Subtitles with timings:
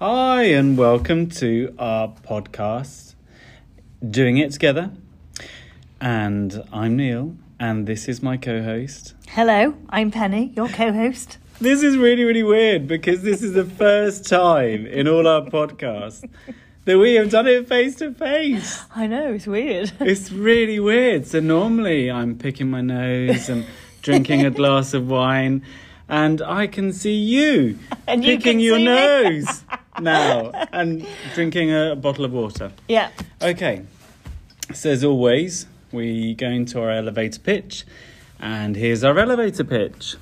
[0.00, 3.16] Hi, and welcome to our podcast,
[4.08, 4.92] Doing It Together.
[6.00, 9.14] And I'm Neil, and this is my co host.
[9.30, 11.38] Hello, I'm Penny, your co host.
[11.60, 16.24] This is really, really weird because this is the first time in all our podcasts
[16.84, 18.84] that we have done it face to face.
[18.94, 19.90] I know, it's weird.
[19.98, 21.26] It's really weird.
[21.26, 23.66] So normally I'm picking my nose and
[24.02, 25.64] drinking a glass of wine,
[26.08, 29.64] and I can see you And you picking your nose
[30.00, 32.72] now and drinking a bottle of water.
[32.88, 33.10] Yeah.
[33.40, 33.84] Okay,
[34.72, 37.84] so as always, we go into our elevator pitch,
[38.40, 40.16] and here's our elevator pitch.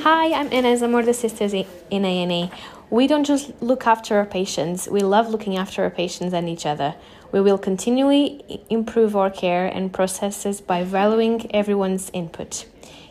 [0.00, 0.82] Hi, I'm Inez.
[0.82, 2.50] I'm one of the sisters in A&E.
[2.90, 6.64] We don't just look after our patients, we love looking after our patients and each
[6.64, 6.94] other.
[7.32, 12.64] We will continually improve our care and processes by valuing everyone's input.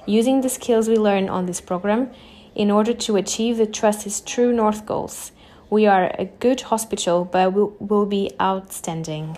[0.07, 2.09] Using the skills we learn on this program
[2.57, 5.31] in order to achieve the Trust's true North goals.
[5.69, 9.37] We are a good hospital, but we will be outstanding.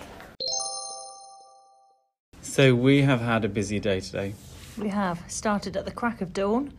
[2.40, 4.32] So we have had a busy day today.
[4.78, 6.72] We have started at the crack of dawn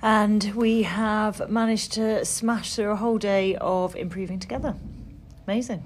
[0.00, 4.74] and we have managed to smash through a whole day of improving together.
[5.46, 5.84] Amazing.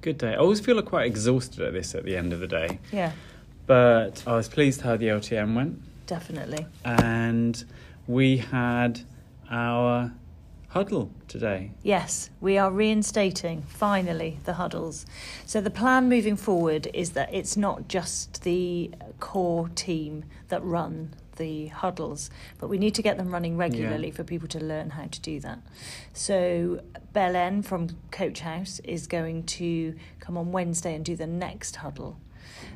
[0.00, 0.32] Good day.
[0.32, 3.12] I always feel quite exhausted at this at the end of the day, Yeah,
[3.66, 5.82] but I was pleased how the LTM went.
[6.06, 6.66] definitely.
[6.84, 7.62] and
[8.06, 9.00] we had
[9.50, 10.12] our
[10.68, 11.70] huddle today.
[11.82, 15.04] Yes, we are reinstating finally the huddles.
[15.44, 21.14] So the plan moving forward is that it's not just the core team that run
[21.36, 24.14] the huddles, but we need to get them running regularly Yeah.
[24.14, 25.58] for people to learn how to do that.
[26.12, 26.80] So
[27.12, 32.18] Belen from Coach House is going to come on Wednesday and do the next huddle.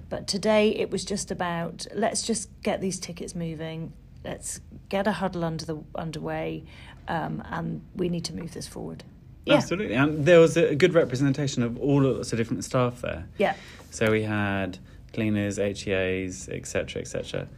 [0.09, 3.93] But today it was just about let's just get these tickets moving.
[4.25, 6.64] Let's get a huddle under the underway,
[7.09, 9.05] um, and we need to move this forward.
[9.45, 9.95] Yeah, Absolutely.
[9.95, 13.29] And there was a good representation of all sorts of different staff there.
[13.39, 13.55] yeah,
[13.91, 14.79] So we had
[15.13, 17.48] cleaners, HCAs, etc., etc.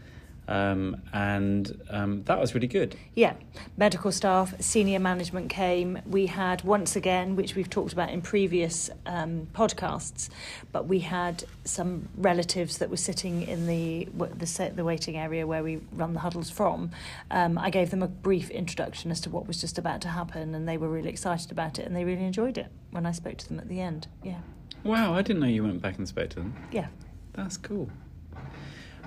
[0.48, 2.96] Um, and um, that was really good.
[3.14, 3.34] yeah.
[3.76, 6.00] Medical staff, senior management came.
[6.06, 10.30] We had once again, which we've talked about in previous um, podcasts,
[10.72, 15.62] but we had some relatives that were sitting in the the, the waiting area where
[15.62, 16.90] we run the huddles from.
[17.30, 20.54] Um, I gave them a brief introduction as to what was just about to happen,
[20.54, 23.36] and they were really excited about it, and they really enjoyed it when I spoke
[23.38, 24.08] to them at the end.
[24.24, 24.40] Yeah,
[24.82, 26.54] Wow, I didn't know you went back and spoke to them.
[26.72, 26.88] yeah.
[27.34, 27.88] That's cool.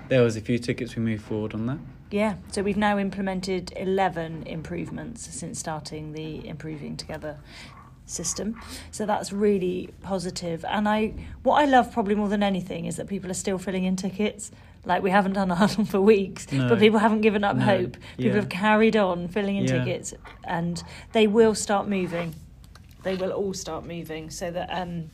[0.08, 1.78] There was a few tickets we moved forward on that.
[2.10, 7.38] Yeah, so we've now implemented 11 improvements since starting the Improving Together
[8.04, 8.60] system.
[8.90, 10.64] So that's really positive.
[10.68, 13.84] And I what I love probably more than anything is that people are still filling
[13.84, 14.50] in tickets.
[14.84, 16.68] Like we haven't done a huddle for weeks, No.
[16.68, 17.64] but people haven't given up No.
[17.64, 17.96] hope.
[18.18, 18.34] People Yeah.
[18.34, 19.78] have carried on filling in Yeah.
[19.84, 20.12] tickets
[20.44, 20.82] and
[21.12, 22.34] they will start moving.
[23.04, 25.10] They will all start moving so that um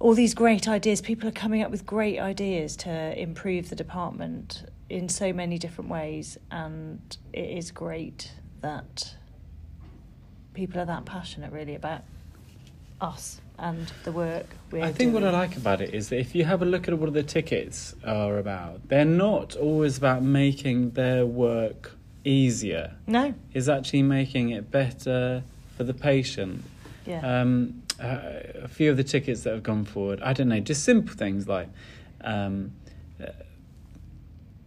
[0.00, 1.00] all these great ideas.
[1.00, 5.90] People are coming up with great ideas to improve the department in so many different
[5.90, 9.14] ways, and it is great that
[10.54, 12.02] people are that passionate really about
[13.00, 16.34] us and the work we're I think what I like about it is that if
[16.34, 20.90] you have a look at what the tickets are about, they're not always about making
[20.92, 21.92] their work
[22.24, 22.94] easier.
[23.06, 25.42] No, It's actually making it better
[25.76, 26.64] for the patient.
[27.06, 30.60] yeah, Um, uh, a few of the tickets that have gone forward, I don't know,
[30.60, 31.68] just simple things like
[32.22, 32.72] um,
[33.22, 33.26] uh,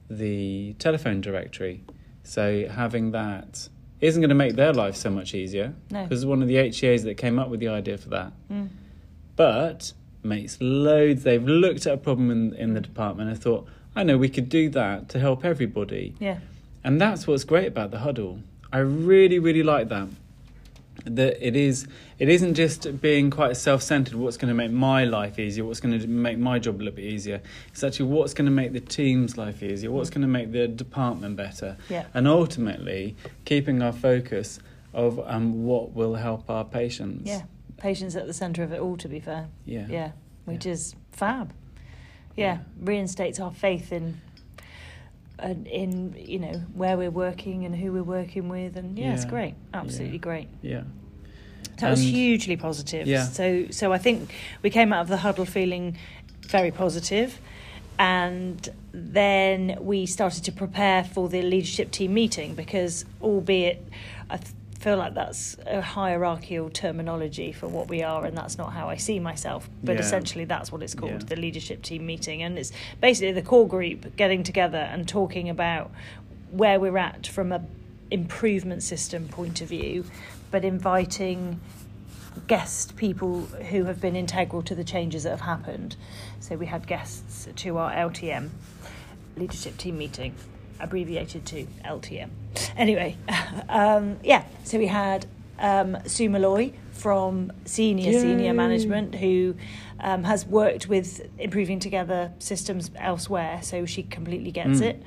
[0.10, 1.84] the telephone directory.
[2.24, 3.68] So having that
[4.00, 6.04] isn't going to make their life so much easier No.
[6.04, 8.68] because one of the HCAs that came up with the idea for that mm,
[9.36, 9.94] but
[10.24, 11.24] makes loads.
[11.24, 14.50] They've looked at a problem in, in the department and thought, I know we could
[14.50, 16.16] do that to help everybody.
[16.20, 16.40] yeah,
[16.84, 18.40] And that's what's great about the huddle.
[18.72, 20.08] I really, really like that.
[21.06, 21.88] That it is,
[22.20, 24.14] it isn't just being quite self-centered.
[24.16, 25.66] What's going to make my life easier?
[25.66, 27.42] What's going to make my job a little bit easier?
[27.70, 29.90] It's actually what's going to make the team's life easier.
[29.92, 31.78] What's going to make the department better?
[31.90, 33.16] yeah, And ultimately,
[33.46, 34.60] keeping our focus
[34.94, 37.28] of um, what will help our patients.
[37.28, 37.44] yeah.
[37.78, 39.48] Patients at the centre of it all, to be fair.
[39.66, 39.88] Yeah.
[39.90, 40.12] Yeah,
[40.46, 40.74] which Yeah.
[40.74, 41.52] is fab.
[42.36, 44.22] Yeah, reinstates our faith in.
[45.42, 49.26] Uh, In you know where we're working and who we're working with, and yeah, it's
[49.26, 50.22] great, absolutely Yeah.
[50.22, 50.48] great.
[50.62, 50.84] Yeah.
[51.78, 53.08] That was hugely positive.
[53.08, 53.26] Yeah.
[53.26, 55.98] So so I think we came out of the huddle feeling
[56.48, 57.40] very positive,
[57.98, 63.84] and then we started to prepare for the leadership team meeting because, albeit,
[64.30, 68.74] I th- feel like that's a hierarchical terminology for what we are, and that's not
[68.74, 69.70] how I see myself.
[69.84, 70.02] But Yeah.
[70.02, 71.28] essentially, that's what it's called Yeah.
[71.28, 75.92] the leadership team meeting, and it's basically the core group getting together and talking about
[76.50, 77.64] where we're at from a
[78.10, 80.04] improvement system point of view,
[80.50, 81.60] but inviting
[82.48, 85.96] guest people who have been integral to the changes that have happened.
[86.40, 88.50] So we had guests to our LTM
[89.38, 90.34] leadership team meeting,
[90.80, 92.30] abbreviated to LTM.
[92.78, 93.18] Anyway,
[93.70, 95.26] um, yeah, so we had
[95.60, 98.20] um, Sue Malloy from senior Yay.
[98.20, 99.56] senior management who
[100.00, 104.82] um, has worked with improving together systems elsewhere, so she completely gets Mm.
[104.82, 105.04] it.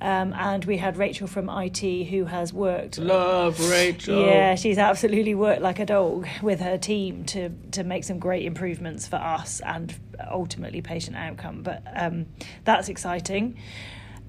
[0.00, 1.80] Um, and we had Rachel from IT
[2.10, 2.98] who has worked.
[2.98, 4.20] Love Rachel.
[4.26, 8.44] Yeah, she's absolutely worked like a dog with her team to to make some great
[8.44, 9.94] improvements for us and
[10.30, 11.62] ultimately patient outcome.
[11.62, 12.26] But um,
[12.64, 13.56] that's exciting.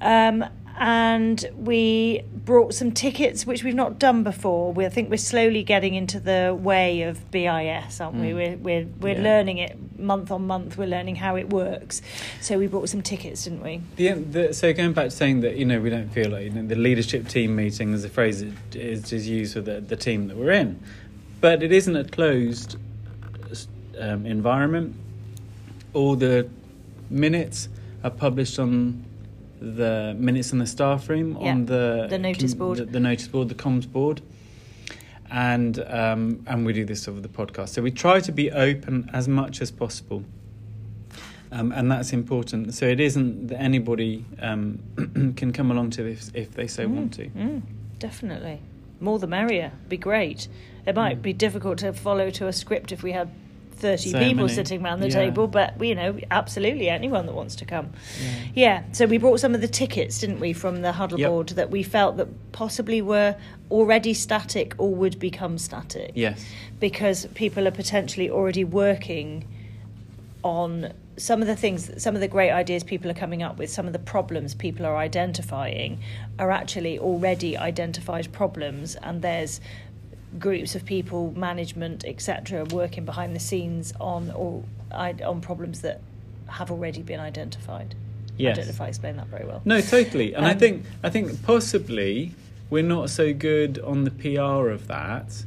[0.01, 0.45] Um,
[0.77, 4.71] and we brought some tickets which we've not done before.
[4.71, 8.27] We, I think we're slowly getting into the way of BIS, aren't we?
[8.29, 8.35] Mm.
[8.35, 9.23] We're we're we're Yeah.
[9.23, 10.77] learning it month on month.
[10.77, 12.01] We're learning how it works.
[12.41, 13.81] So we brought some tickets, didn't we?
[13.95, 16.49] The, the, so going back to saying that you know we don't feel like you
[16.51, 19.95] know, the leadership team meeting is a phrase that is is used for the, the
[19.95, 20.79] team that we're in,
[21.41, 22.77] but it isn't a closed
[23.99, 24.95] um, environment.
[25.93, 26.47] All the
[27.09, 27.69] minutes
[28.03, 29.03] are published on
[29.59, 32.77] the minutes in the staff room Yeah, on the the notice board.
[32.79, 34.21] the, the notice board, the comms board,
[35.29, 37.69] and um, and we do this over the podcast.
[37.69, 40.23] So we try to be open as much as possible.
[41.49, 42.73] Um, and that's important.
[42.73, 44.79] So it isn't that anybody um,
[45.37, 47.27] can come along to this if they so want to.
[47.29, 47.61] Mm,
[47.99, 48.59] definitely.
[48.99, 49.71] More the merrier.
[49.87, 50.49] Be great.
[50.85, 51.21] It might Mm.
[51.21, 53.29] be difficult to follow to a script if we had
[53.77, 54.55] 30 So people many.
[54.55, 55.15] sitting around the Yeah.
[55.25, 57.91] table, but, you know, absolutely anyone that wants to come.
[58.21, 58.31] Yeah.
[58.55, 61.29] Yeah, so we brought some of the tickets, didn't we, from the huddle Yep.
[61.29, 63.35] board that we felt that possibly were
[63.71, 66.43] already static or would become static Yes.
[66.79, 69.45] because people are potentially already working
[70.43, 73.71] on some of the things some of the great ideas people are coming up with
[73.71, 75.97] some of the problems people are identifying
[76.37, 79.59] are actually already identified problems and there's
[80.39, 85.99] groups of people management etc working behind the scenes on or on problems that
[86.47, 87.95] have already been identified
[88.39, 90.33] i don't know if i explained that very well No, totally.
[90.35, 92.31] And I Um, think I think possibly
[92.69, 95.45] we're not so good on the PR of that.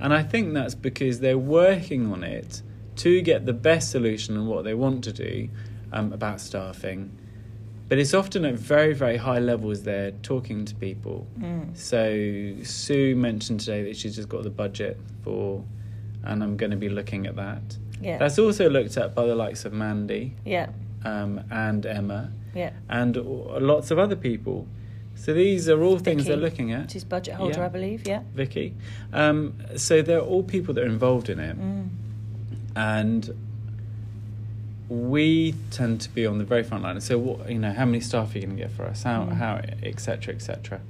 [0.00, 2.62] And I think that's because they're working on it
[2.96, 5.48] to get the best solution and what they want to do
[5.92, 7.10] um, about staffing.
[7.88, 11.26] But it's often at very, very high levels they're talking to people.
[11.40, 11.74] Mm.
[11.76, 15.64] So Sue mentioned today that she's just got the budget for,
[16.24, 17.62] and I'm going to be looking at that.
[18.02, 20.68] yeah That's also looked at by the likes of Mandy yeah
[21.04, 24.66] um, and Emma yeah and lots of other people.
[25.14, 26.28] So these are all things Vicky.
[26.28, 26.90] they're looking at.
[26.92, 27.64] she's budget holder Yeah.
[27.66, 28.74] i believe yeah Vicky.
[29.12, 31.88] Um, so they're all people that are involved in it, mm.
[32.76, 33.30] and
[34.88, 37.00] we tend to be on the very front line.
[37.00, 39.02] So what you know, how many staff are you going to get for us?
[39.02, 39.32] How Mm.
[39.34, 40.34] how etc.
[40.34, 40.80] etc.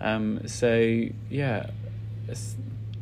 [0.00, 1.70] Um, so yeah,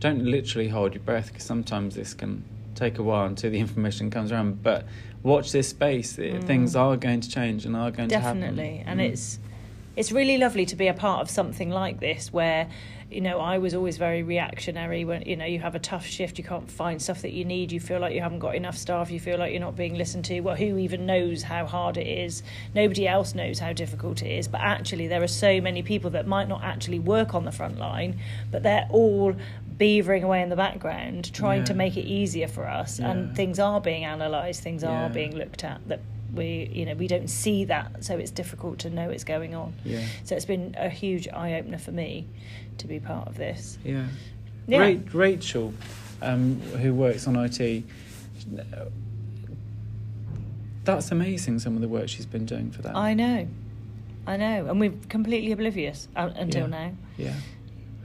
[0.00, 2.44] don't literally hold your breath because sometimes this can
[2.74, 4.62] take a while until the information comes around.
[4.62, 4.86] But
[5.22, 6.16] watch this space.
[6.16, 6.44] Mm.
[6.44, 8.40] Things are going to change and are going to happen.
[8.40, 9.04] definitely and Mm.
[9.10, 9.38] it's
[9.96, 12.68] it's really lovely to be a part of something like this where
[13.10, 16.38] you know i was always very reactionary when you know you have a tough shift
[16.38, 19.10] you can't find stuff that you need you feel like you haven't got enough staff
[19.10, 20.40] you feel like you're not being listened to.
[20.40, 22.42] Well who even knows how hard it is?
[22.74, 26.26] Nobody else knows how difficult it is but actually there are so many people that
[26.26, 28.18] might not actually work on the front line
[28.50, 29.36] but they're all
[29.78, 33.10] beavering away in the background trying to make it easier for us Yeah.
[33.10, 36.00] and things are being analysed things are being looked at that
[36.34, 39.72] we you know we don't see that so it's difficult to know it's going on
[39.84, 40.04] Yeah.
[40.24, 42.26] so it's been a huge eye opener for me
[42.78, 44.06] to be part of this Yeah.
[44.66, 44.78] Yeah.
[44.78, 45.74] Ra- Rachel,
[46.22, 47.84] um, who works on IT,
[50.84, 51.58] that's amazing.
[51.58, 52.94] Some of the work she's been doing for that.
[52.96, 53.48] i know
[54.26, 56.66] i know and we're completely oblivious uh, until Yeah.
[56.66, 57.34] now Yeah.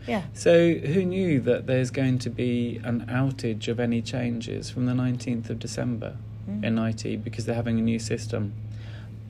[0.07, 4.85] yeah So who knew that there's going to be an outage of any changes from
[4.85, 6.17] the 19th of December
[6.49, 6.63] Mm.
[6.63, 8.53] in IT because they're having a new system?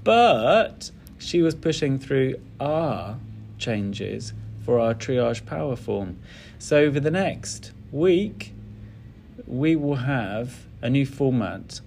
[0.03, 3.17] But she was pushing through our
[3.57, 4.33] changes
[4.63, 6.19] for our triage power form.
[6.57, 8.53] So over the next week,
[9.45, 11.81] we will have a new format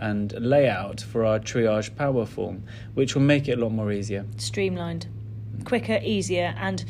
[0.00, 2.62] and layout for our triage power form,
[2.94, 4.24] which will make it a lot more easier.
[4.36, 5.06] streamlined
[5.64, 6.84] quicker easier and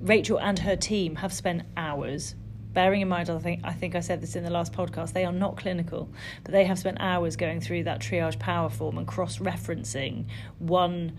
[0.00, 2.34] rachel and her team have spent hours
[2.74, 5.24] bearing in mind I think I think I said this in the last podcast they
[5.24, 6.08] are not clinical
[6.42, 10.24] but they have spent hours going through that triage power form and cross referencing
[10.58, 11.16] one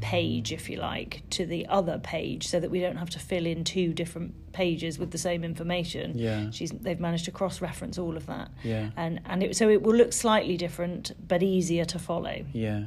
[0.00, 3.44] page if you like to the other page so that we don't have to fill
[3.46, 6.50] in two different pages with the same information Yeah.
[6.50, 8.90] she's they've managed to cross reference all of that Yeah.
[8.96, 12.84] and and it, so it will look slightly different but easier to follow Yeah.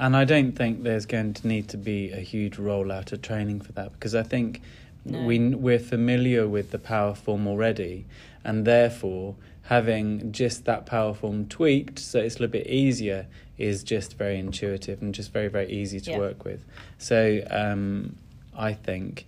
[0.00, 3.60] And I don't think there's going to need to be a huge rollout of training
[3.60, 4.62] for that because I think
[5.04, 5.22] No.
[5.22, 8.04] we we're familiar with the power form already,
[8.44, 13.26] and therefore having just that power form tweaked so it's a little bit easier
[13.58, 16.18] is just very intuitive and just very very easy to Yeah.
[16.18, 16.64] work with.
[16.98, 18.16] So um,
[18.56, 19.26] I think,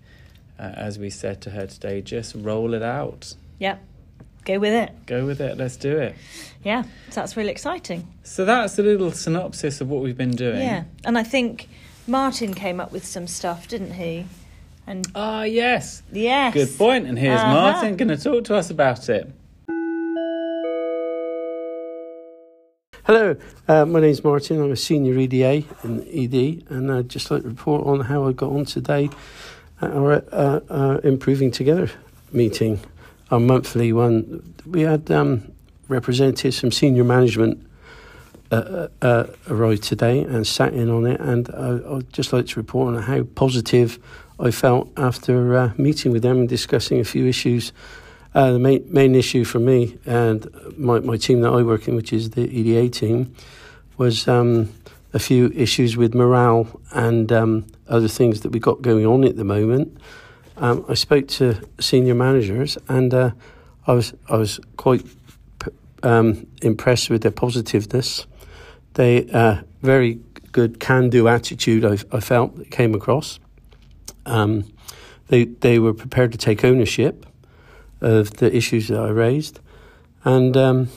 [0.58, 3.34] uh, as we said to her today, just roll it out.
[3.58, 3.76] Yeah,
[4.44, 4.90] go with it.
[5.06, 5.56] Go with it.
[5.58, 6.14] Let's do it.
[6.64, 8.06] Yeah, so that's really exciting.
[8.22, 10.60] So that's a little synopsis of what we've been doing.
[10.60, 11.68] Yeah, and I think
[12.06, 14.26] Martin came up with some stuff, didn't he?
[14.90, 16.02] And Ah, yes.
[16.10, 17.06] yes, Good point.
[17.06, 17.52] And here's Uh-huh.
[17.52, 19.30] Martin going to talk to us about it.
[23.04, 23.36] Hello,
[23.68, 24.60] uh, my name's Martin.
[24.60, 28.32] I'm a senior EDA in ED, and I'd just like to report on how I
[28.32, 29.10] got on today
[29.80, 31.88] at our uh, uh, Improving Together
[32.32, 32.80] meeting,
[33.30, 34.42] our monthly one.
[34.66, 35.52] We had um,
[35.86, 37.64] representatives from senior management
[38.50, 42.56] uh, uh, uh, today and sat in on it, and I, I'd just like to
[42.58, 44.00] report on how positive
[44.40, 47.72] I felt after uh, meeting with them and discussing a few issues
[48.34, 51.96] uh, the main, main issue for me and my, my team that I work in,
[51.96, 53.34] which is the EDA team,
[53.96, 54.72] was um,
[55.12, 59.36] a few issues with morale and um, other things that we got going on at
[59.36, 59.96] the moment.
[60.56, 63.30] Um, I spoke to senior managers and uh,
[63.86, 65.04] I was I was quite
[65.58, 68.26] p- um, impressed with their positiveness.
[68.94, 70.20] They uh, very
[70.52, 71.84] good can-do attitude.
[71.84, 73.40] I, I felt came across.
[74.30, 74.64] Um,
[75.28, 77.26] they they were prepared to take ownership
[78.00, 79.60] of the issues that I raised,
[80.24, 80.88] and um,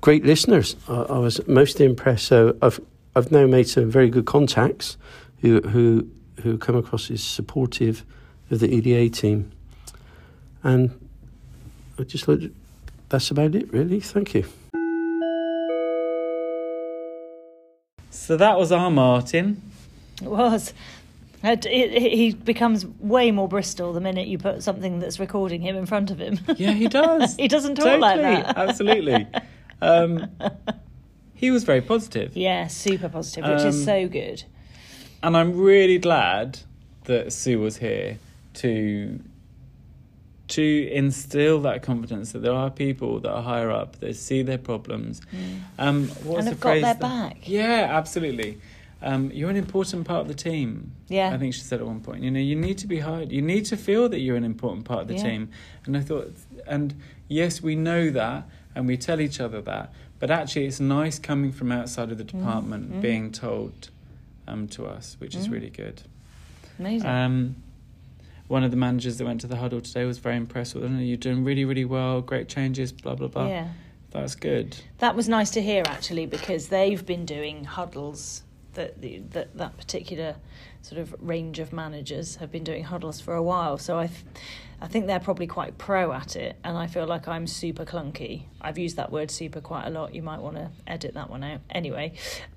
[0.00, 0.76] great listeners.
[0.88, 2.26] I, I was most impressed.
[2.26, 2.80] So I've
[3.14, 4.96] I've now made some very good contacts
[5.40, 6.08] who who
[6.42, 8.04] who come across as supportive
[8.50, 9.52] of the EDA team,
[10.62, 10.90] and
[11.98, 12.44] I just looked.
[13.08, 14.00] That's about it, really.
[14.00, 14.44] Thank you.
[18.10, 19.60] So that was our Martin.
[20.22, 20.72] It was.
[21.42, 25.74] It, it, he becomes way more Bristol the minute you put something that's recording him
[25.76, 26.38] in front of him.
[26.56, 27.34] Yeah, he does.
[27.36, 28.56] he doesn't talk totally, like that.
[28.58, 29.26] absolutely.
[29.80, 30.26] Um,
[31.34, 32.36] he was very positive.
[32.36, 34.44] Yeah, super positive, which is Um, so good.
[35.22, 36.60] And I'm really glad
[37.04, 38.18] that Sue was here
[38.54, 39.20] to
[40.48, 44.58] to instill that confidence that there are people that are higher up that see their
[44.58, 45.20] problems.
[45.78, 46.38] Um, what was Mm.
[46.38, 47.48] And the have got their that- back.
[47.48, 48.58] Yeah, absolutely.
[49.02, 50.92] Um, you're an important part of the team.
[51.08, 51.32] Yeah.
[51.32, 52.22] I think she said at one point.
[52.22, 53.32] You know, you need to be hired.
[53.32, 55.22] You need to feel that you're an important part of the Yeah.
[55.22, 55.48] team.
[55.86, 56.32] And I thought,
[56.66, 56.94] and
[57.28, 59.92] yes, we know that, and we tell each other that.
[60.18, 63.00] But actually, it's nice coming from outside of the department mm.
[63.00, 63.88] being told
[64.46, 65.52] um, to us, which is Mm.
[65.52, 66.02] really good.
[66.78, 67.08] Amazing.
[67.08, 67.56] Um,
[68.48, 71.00] one of the managers that went to the huddle today was very impressed with them.
[71.00, 72.20] You're doing really, really well.
[72.20, 72.92] Great changes.
[72.92, 73.48] Blah blah blah.
[73.48, 73.68] yeah.
[74.10, 74.76] That's good.
[74.98, 78.42] That was nice to hear actually because they've been doing huddles
[78.74, 80.36] that the, that that particular
[80.82, 83.76] sort of range of managers have been doing huddles for a while.
[83.78, 84.08] So I,
[84.80, 88.44] I think they're probably quite pro at it, and I feel like I'm super clunky.
[88.60, 90.14] I've used that word super quite a lot.
[90.14, 91.60] You might want to edit that one out.
[91.70, 92.12] Anyway,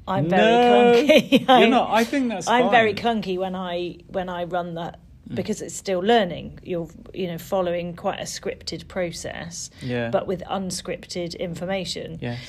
[0.07, 1.47] I'm very No, clunky.
[1.59, 1.91] You're not.
[1.91, 2.47] I think that's.
[2.47, 5.35] I'm very clunky when I when I run that Mm.
[5.35, 6.59] because it's still learning.
[6.63, 10.09] You're you know following quite a scripted process, Yeah.
[10.09, 12.19] but with unscripted information.
[12.21, 12.39] Yes.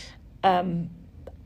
[0.43, 0.91] Um,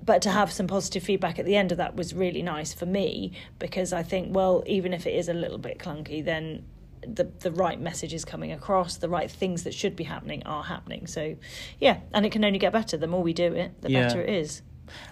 [0.08, 2.86] but to have some positive feedback at the end of that was really nice for
[2.86, 6.64] me because I think well even if it is a little bit clunky then
[7.02, 10.64] the the right message is coming across the right things that should be happening are
[10.64, 11.36] happening so
[11.78, 14.02] yeah and it can only get better the more we do it the Yeah.
[14.06, 14.62] better it is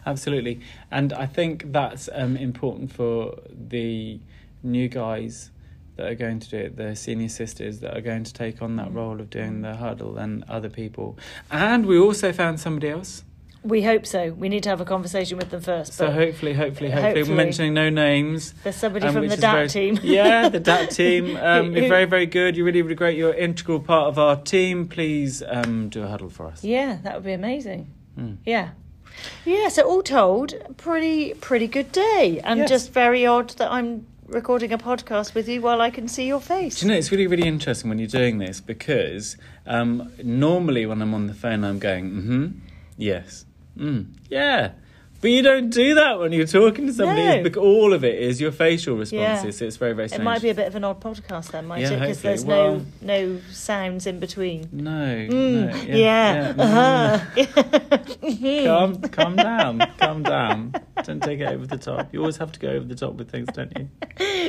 [0.07, 0.61] Absolutely,
[0.91, 4.19] and I think that's um, important for the
[4.63, 5.51] new guys
[5.97, 8.77] that are going to do it, the senior sisters that are going to take on
[8.77, 8.95] that Mm.
[8.95, 11.19] role of doing the huddle, and other people.
[11.51, 13.23] And we also found somebody else.
[13.67, 16.91] We hope so we need to have a conversation with them first So hopefully, hopefully,
[16.91, 17.23] hopefully, Hopefully.
[17.37, 18.53] we're mentioning no names.
[18.65, 21.37] there's somebody um, from the DAT very- team yeah, the DAT team.
[21.47, 22.57] Um, you're very, very good.
[22.57, 23.17] You're really, really great.
[23.17, 24.89] You're an integral part of our team.
[24.89, 26.63] Please um, do a huddle for us.
[26.65, 28.39] yeah that would be amazing Mm.
[28.47, 28.71] yeah
[29.45, 32.69] yeah so all told pretty pretty good day and Yes.
[32.71, 36.41] just very odd that i'm recording a podcast with you while i can see your
[36.41, 40.87] face Do you know, it's really, really interesting when you're doing this because um, normally
[40.87, 42.47] when I'm on the phone, I'm going, mm hmm,
[42.97, 43.45] yes,
[43.77, 44.73] mm, yeah.
[45.23, 47.25] But you don't do that when you're talking to somebody.
[47.25, 47.33] No.
[47.33, 49.45] It's bec- all of it is your facial responses.
[49.45, 49.51] Yeah.
[49.51, 51.81] So it's very, very It might be a bit of an odd podcast then, might
[51.81, 52.01] Yeah, it?
[52.01, 52.31] Because hopefully.
[52.35, 54.69] there's Well- no no sounds in between.
[54.73, 55.97] No, Mm, no.
[55.97, 56.53] yeah.
[56.53, 57.17] mm.
[57.47, 58.65] uh-huh.
[58.67, 60.75] calm, calm down, calm down.
[61.05, 62.13] Don't take it over the top.
[62.13, 63.89] You always have to go over the top with things, don't you?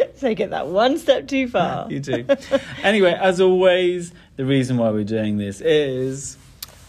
[0.15, 1.89] so get that one step too far.
[1.89, 2.25] You do.
[2.83, 6.37] anyway, as always, the reason why we're doing this is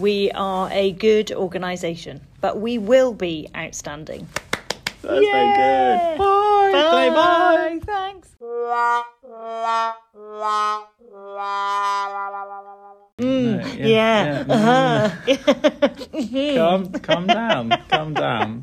[0.01, 4.27] We are a good organisation, but we will be outstanding.
[5.03, 6.19] That's very good.
[6.19, 6.91] Bye.
[6.91, 7.81] Say bye.
[7.85, 8.29] Thanks.
[13.19, 13.87] Mm, No, yeah.
[13.87, 15.11] yeah, Uh-huh.
[16.57, 17.71] Calm, calm down.
[17.89, 18.63] Calm down.